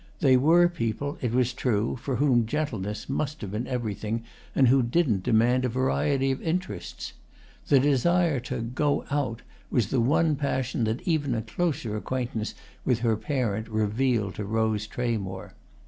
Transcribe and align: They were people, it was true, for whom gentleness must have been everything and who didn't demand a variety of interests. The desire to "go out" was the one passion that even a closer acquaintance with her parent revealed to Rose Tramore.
They 0.19 0.35
were 0.35 0.67
people, 0.67 1.19
it 1.21 1.31
was 1.31 1.53
true, 1.53 1.95
for 1.95 2.15
whom 2.15 2.47
gentleness 2.47 3.07
must 3.07 3.41
have 3.41 3.51
been 3.51 3.67
everything 3.67 4.23
and 4.55 4.67
who 4.67 4.81
didn't 4.81 5.21
demand 5.21 5.63
a 5.63 5.69
variety 5.69 6.31
of 6.31 6.41
interests. 6.41 7.13
The 7.67 7.79
desire 7.79 8.39
to 8.39 8.61
"go 8.61 9.05
out" 9.11 9.43
was 9.69 9.89
the 9.91 10.01
one 10.01 10.35
passion 10.37 10.85
that 10.85 11.07
even 11.07 11.35
a 11.35 11.43
closer 11.43 11.95
acquaintance 11.95 12.55
with 12.83 13.01
her 13.01 13.15
parent 13.15 13.67
revealed 13.67 14.33
to 14.37 14.43
Rose 14.43 14.87
Tramore. 14.87 15.53